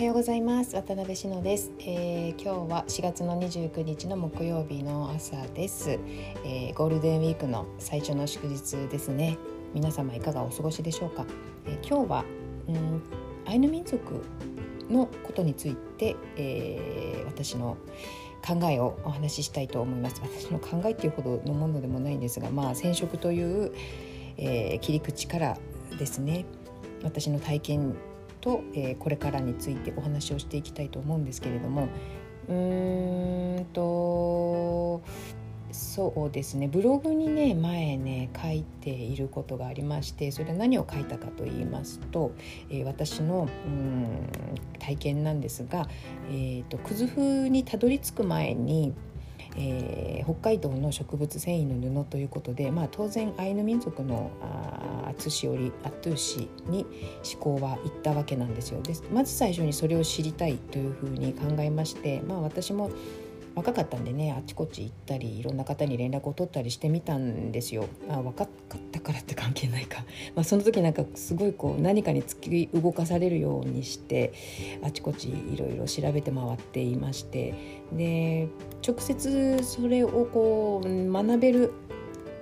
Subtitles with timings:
[0.00, 0.76] はようございます。
[0.76, 5.90] 渡辺志乃です、えー、今日は4月の29日の木曜日の朝です、
[6.42, 9.36] えー、ゴールデンウィークの最初の祝日ですね。
[9.74, 11.26] 皆様いかがお過ごしでしょうか、
[11.66, 12.24] えー、今日は、
[12.68, 13.02] うん、
[13.46, 14.24] アイヌ民族
[14.88, 17.76] のことについて、え私の
[18.42, 20.22] 考えをお話ししたいと思います。
[20.22, 23.70] 私の考えっていうほどのものでもないんですがまあ染色という、
[24.38, 25.58] え切り口から
[25.98, 26.46] ですね。
[27.02, 27.96] 私の体験
[28.40, 31.88] と、えー、これからについてお話をしていきたいと思うんですけれども。
[32.48, 35.02] うーんと
[35.72, 36.66] そうですね。
[36.66, 42.32] ブログにね前ね書いていることがありましてそれは何を書いたかと言いますと、
[42.70, 44.28] えー、私のうん
[44.78, 45.88] 体験なんですが、
[46.28, 48.94] えーと、クズフにたどり着く前に
[49.60, 56.86] えー、北海道の植物繊維の布ということで、まあ、当然アイヌ民族のあツシよりアトゥーシに
[57.32, 58.80] 思考は行ったわけなんですよ。
[58.82, 62.90] でまず最初にそれを知りたいというふうに考えまして、まあ、私も
[63.54, 67.86] 若かったんでねあちこち行ったりいろんな方に連絡を取ったりしてみたんですよ。
[68.08, 74.32] あ若かったからって関係ないか、 まあ、その時なんかすごいこう何かに突き動かされるようにして
[74.82, 77.54] あちこちいろいろ調べて回っていまして
[77.92, 78.48] で
[78.86, 81.72] 直接それをこう学べる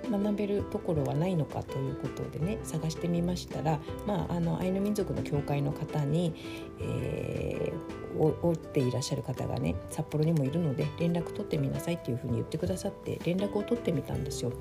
[0.09, 6.33] 学べるところはないのかということでね探してみましたら、まあ、あのアイヌ民族の教会の方に、
[6.79, 14.51] えー、おっていらっしゃる方がね札幌にもいるので連絡取ってみなさいっていうふうに言ってくださって連絡を取ってみたんですよ。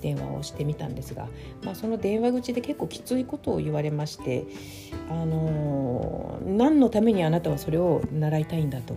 [0.00, 1.28] 電話をしてみたんですが、
[1.64, 4.44] まあ、その電話口で結構きついことを言われまして、
[5.08, 8.94] あのー、何のためにあなたはそれを習いたいんだと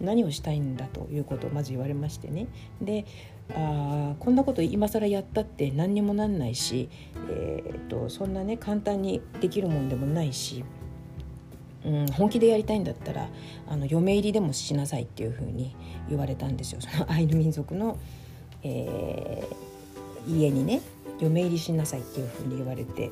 [0.00, 2.46] 何をしたいんだということをまず言われましてね。
[2.80, 3.04] で
[3.54, 6.88] あこんなこと今更やったって何にもなんないし、
[7.30, 10.64] えーと、そんなね簡単にできるもんでもないし、
[11.84, 13.28] うん、本気でやりたいんだったら
[13.68, 15.76] あの嫁入りでもしなさいっていうふうに
[16.08, 16.80] 言われたんですよ。
[16.82, 17.98] そのアイヌ民族の、
[18.64, 20.80] えー、家にね
[21.20, 23.10] 嫁入りしなさいっていうふうに言われて、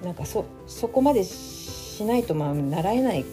[0.00, 3.26] うん、なんかそそこまでしないとまあ習えない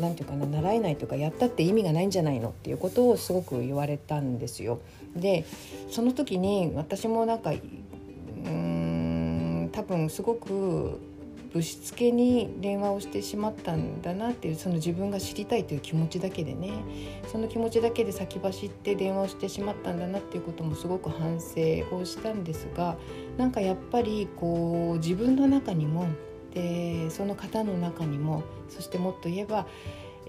[0.00, 4.80] なんていうかな習えないとかやったって意味がないんじゃないのっていうことをすごく言われたんですよ。
[5.16, 5.44] で
[5.90, 7.54] その時に私もなんかう
[8.48, 11.00] ん多分すごく
[11.54, 16.72] ぶしつけに電話をしてしまったんだなっていうその自分が知りたいという気持ちだけでね
[17.30, 22.96] その気持ちだけで先走って電話をしてしまったんだなっていうこともすごく反省をしたんですが
[23.38, 26.08] なんかやっぱりこう自分の中にも
[26.54, 29.66] でその方の中にもそしてもっと言えば、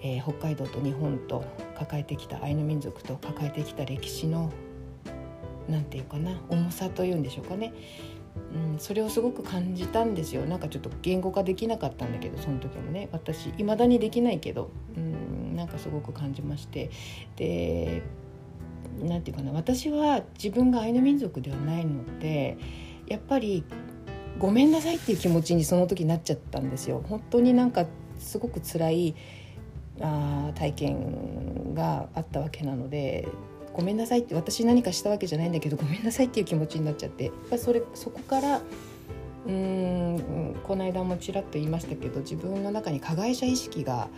[0.02, 1.44] えー、北海道と日本と
[1.78, 4.52] 抱えてきたアイヌ民族と抱えてきた歴史の
[5.68, 7.72] 何て言うかな重さというんでしょうかね、
[8.72, 10.42] うん、それをすごく感じたんですよ。
[10.46, 13.08] なんかちょっと言語化できなかったんだけどその時もね。
[13.12, 16.90] 私いまだにできないけど、うん、なんかすごく感じまして。
[17.36, 18.02] で
[19.00, 19.56] 何て言うかな。
[19.56, 22.56] 私は自分がアイヌ民族ではないので
[23.06, 23.64] やっぱり
[24.38, 27.02] ごめんなさいっていう気持ちにその時なっちゃったんですよ。
[27.08, 27.86] 本当になんか
[28.18, 29.14] すごく辛い
[30.00, 33.26] あ体験があったわけなので
[33.72, 38.60] ごめんなさいって私何かしたわけじゃないんだけどごめんなさいっていう気持ちになっちゃってやっぱそれそこから
[39.46, 44.08] うんこの間もちらっと言いましたけど自分の中に加害者意識が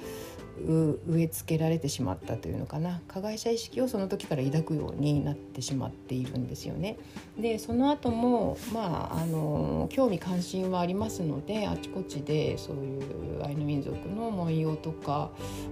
[0.66, 6.96] 植え付けられてしまったというのかな加害者意識をその時から抱くようになってしまっているんですよね。
[7.38, 15.30] でその後もまああの興味関心はありますのであちこちでそういうアイヌ民族の文様とか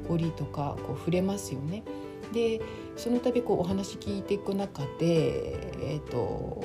[0.08, 1.82] 織とかこう触れますよね。
[2.32, 2.60] で
[2.96, 6.64] その度こうお話聞いていく中で、えーと、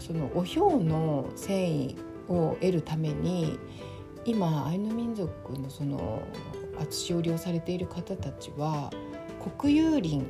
[0.00, 1.96] そのおひょうの繊維
[2.28, 3.58] を得るために
[4.24, 6.22] 今アイヌ民族のその
[6.80, 8.90] 厚織をされている方たちは
[9.60, 10.22] 国有林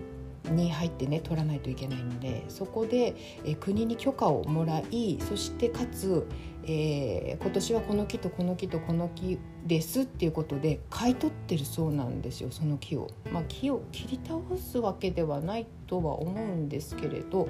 [0.51, 3.15] に入ってね取らないといけないのでそこで、
[3.45, 6.27] え国に許可をもらいそしてかつ、
[6.65, 13.09] えー、今年はこの木とこの木とこの木ですっていうことで買い取ってるそうなんですよその木を。
[13.33, 17.49] まあ、木を切り倒すわけではないとは思うんですけれど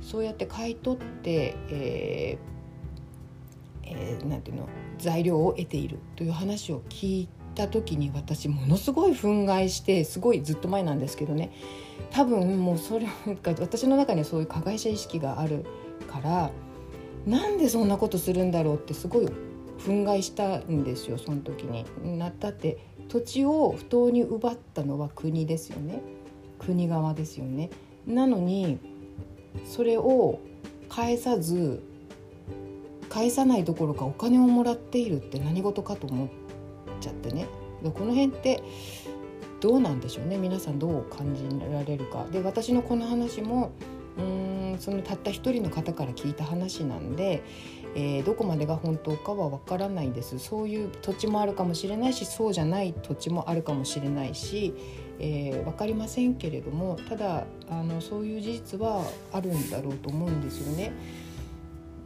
[0.00, 2.58] そうやって買い取って、えー
[3.90, 4.68] えー、なんていうの
[4.98, 7.28] 材料を得ているという話を聞い
[7.58, 11.52] た時に私ものすごい憤慨してすごいずっと前なんですけどね
[12.12, 15.66] 多分もうそれが私の中にはそういう加害者意識がある
[16.10, 16.50] から
[17.26, 19.26] なんでそんなことするんだろうってすごい
[19.80, 21.84] 憤慨したんですよその時に。
[22.18, 22.78] なったって
[23.08, 26.00] 土地を不当に奪ったのは国ですよね
[26.58, 27.70] 国側ですよね。
[28.06, 28.78] なのに
[29.64, 30.38] それを
[30.88, 31.82] 返さず
[33.08, 36.47] 返さないどころかお金をもらっているって何事かと思って
[36.98, 37.46] ちゃってね
[37.82, 38.62] この辺って
[39.60, 41.42] どうなんでしょうね皆さんどう感じ
[41.72, 42.26] られるか。
[42.30, 43.72] で私のこの話も
[44.16, 47.42] うーんそのたった一人の方から聞いた話なんで、
[47.94, 54.74] えー、どこまでが本当かはわからないですそういう土地もあるかもしれないしそうじゃない土地もあるかもしれないし、
[55.18, 60.92] えー、分かりませんけれどもただあのそういう事実はあるんだろうと思うんですよね。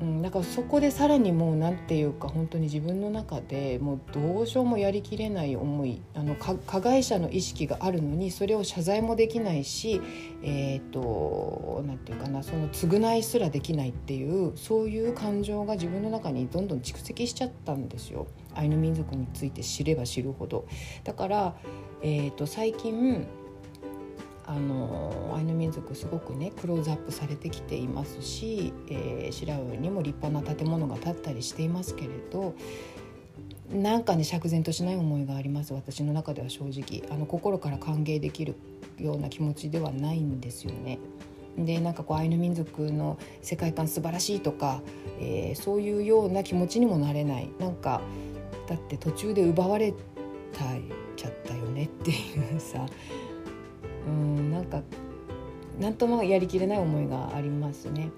[0.02, 10.00] うん、だからそこでさらにもう何て言うか本当に自分の中でもうどうしようもやりきれない思いあの加害者の意識があるのにそれを謝罪もできないし
[10.42, 18.26] えっ、ー、と何て言うかなその償いすらできないっていうそういう感情が自分の中にどんどん蓄積しちゃったんですよ
[18.56, 20.66] アイヌ民族について知れば知るほど。
[21.04, 21.54] だから、
[22.02, 23.26] えーと最近
[24.54, 32.54] あのアイヌ民族すごくねクローズアップされてきていますし、えー、白浦にも立派な建物が建ったりしていますけれど
[33.72, 37.08] なんかね釈然としない思いがあります私の中では正直。
[37.10, 38.54] あの心から歓迎できる
[38.98, 40.98] ような気持ちではないんですよね。
[41.56, 44.82] でなんかこうアイヌ民族の世界観素晴らしいとか、
[45.20, 47.48] えー、そういうような気持ちにもなれない。
[47.58, 48.02] なんか
[48.68, 49.92] だって途中で奪われ
[50.52, 50.64] た
[51.16, 52.14] ちゃったよねってい
[52.56, 52.86] うさ。
[54.06, 54.82] うんなんか
[55.80, 58.10] 何ともやりきれない思いがありますね。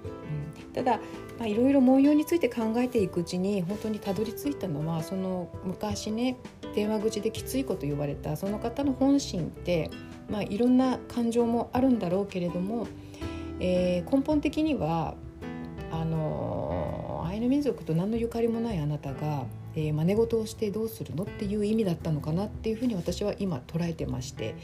[0.65, 0.99] うん、ただ
[1.45, 6.37] いろいろ文様について考えていくうちに本当にたどり着いたのはその昔ね
[6.75, 9.89] 電話口できついこと言われたその方の本心って、
[10.29, 12.87] まあ、いろんな感情もあるんだろうけれども、
[13.59, 15.15] えー、根本的には
[15.91, 19.45] あのアイヌ民族と何のゆかりもないあなたが、
[19.75, 24.55] えー、真似事をしてどうするのっていう意味だったのかなっていうふうに私は今捉えてまして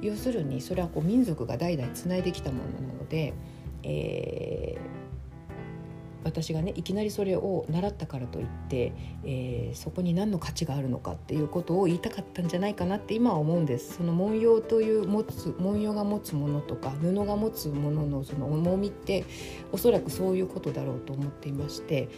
[0.00, 3.34] 要するにそれはこう民族が代々つないできたものなので、
[3.82, 8.92] えー、私がねいきなりそれを習ったからといって、
[9.24, 13.94] えー、そこに何の価値があるのかっていうことを言いたかったんじゃないかなって今は思うんです。
[13.98, 19.24] その文様という持つ文様が持つものとか布が持つもののその重みって
[19.72, 22.08] おそらくそういうことだろうと思っていまして、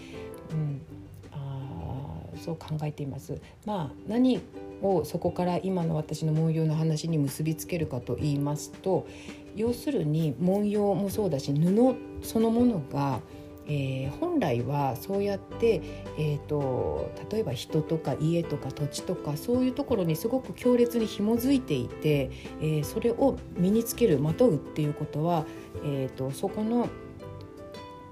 [0.52, 0.80] うん、
[2.38, 3.40] そう考えています。
[3.66, 4.40] まあ何
[4.82, 9.06] をそこから今の私の文様の話に結びつけるかと言いますと
[9.56, 13.20] 要するに文様もそうだし布そのものが、
[13.66, 15.82] えー、本来はそうやって、
[16.16, 22.30] えーと、例えば人とか家とか土地とかそういうところにすごく強烈に紐づいていて、
[22.60, 25.44] えー、それを身につけるまとうっていうことは、
[25.84, 26.88] えーとそこの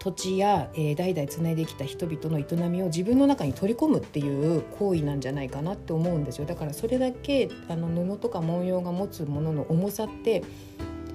[0.07, 6.47] 土地や、えー、代々つないできた人々の営みを自分の中に取り込むっていう行為なんじゃないかなって思うんですよ。
[6.47, 10.45] だからそれだけあの布とか文様が持つものの重さって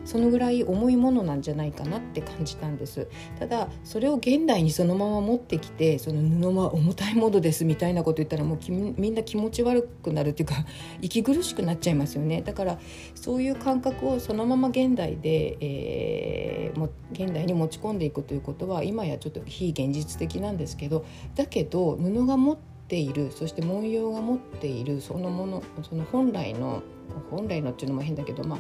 [0.05, 3.07] そのぐらい重いものなんじゃないかなって感じたんです。
[3.39, 6.21] ただそれを現代にそのまま持ってきてその
[6.51, 10.55] 布は重たいものですみたいなこと言ったらもうみんな気持ち悪くなるっていうか
[11.01, 12.41] 息苦しくなっちゃいますよね。
[12.41, 12.79] だから
[13.15, 21.05] そういう感覚をそのまま現代で、えー、も現代に持ち込んでいくということは今やちょっと非現実的なんですけど
[21.35, 22.57] だけど布が持っ
[22.87, 26.81] ているそして文様が持っているそのものその本来の
[27.29, 28.59] 本来のっていうのも変だけどまあ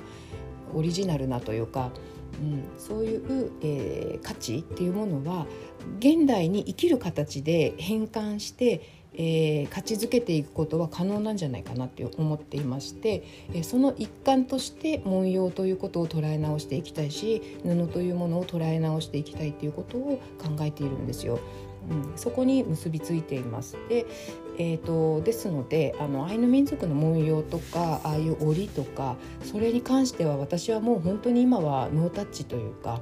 [0.73, 1.91] オリジナルなというか、
[2.41, 5.45] うん、そういう、えー、価値っていうものは
[5.99, 21.39] 現代に生きる形で変換して、えー、価値づけていくことは可能なんじゃないかなって思っていまして、えー、その一環として文様ということを捉え直していきたいし布というものを捉え直していきたいっていうことを考えているんですよ。
[21.89, 23.75] うん、そこに結びついています。
[23.89, 24.05] で、
[24.57, 33.01] えーと、ですのであのアイヌ民族の文様とかああいう織とかそれに関しては私はもう本当に今はノータッチというか。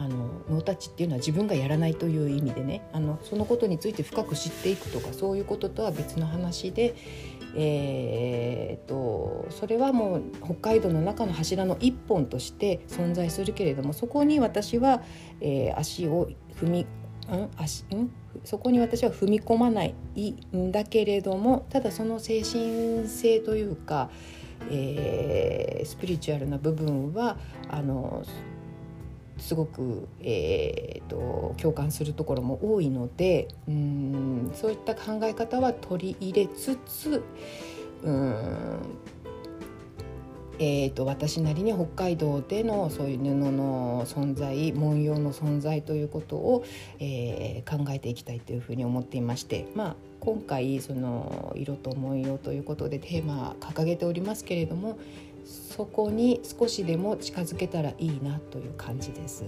[0.00, 0.16] あの
[0.48, 6.94] ノータッチっていうのは自分がやらないという意味でねあのそのことについて深く知っていくとかそういうこととは別の話で、
[7.54, 15.02] えーと、それはもう北海道の中の柱の一本として存在するけれどもそこに私は、
[15.42, 16.86] えー、足を踏みん？
[17.58, 17.84] 足？
[17.94, 18.10] ん？
[18.44, 19.94] そこに私は踏み込まない
[20.56, 24.08] んだけれどもただその精神性というか、
[24.70, 27.36] えー、スピリチュアルな部分は
[27.68, 28.24] あの
[29.40, 37.22] すごく、えーと、共感するところも多いのでうんそういった考え方は取り入れつつ
[38.02, 38.78] うん
[40.62, 46.64] えーと、私なりに北海道でのそういう布の存在文様の存在ということを、
[46.98, 54.98] えー、考えていきたいというふうに思っていまして、まあ、今回その色と文様ということでテーマ掲げておりますけれども
[55.44, 59.44] そこに少しでも近づけたらいいなという感じです。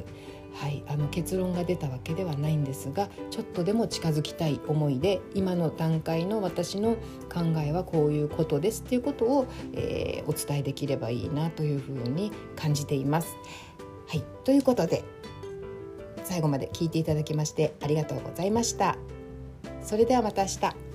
[0.54, 6.96] はい、あの結論が出たわけではないんですがちょっとでも近づきたい思いで今の段階の私の
[7.32, 13.34] 考えはこういうことですっていうことを、えー、お伝えできればいいなというふうに感じています。
[14.08, 15.04] はい、ということで
[16.22, 18.98] 最後まで聞いていただきましてありがとうございました。
[19.82, 20.91] それではまた明日。